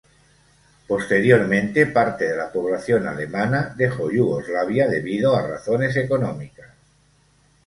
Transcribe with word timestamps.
Posteriormente 0.87 1.85
parte 1.85 2.27
de 2.29 2.35
la 2.35 2.51
población 2.51 3.07
alemana 3.07 3.71
dejó 3.77 4.09
Yugoslavia 4.09 4.87
debido 4.87 5.35
a 5.35 5.47
razones 5.47 5.95
económicas. 5.95 6.69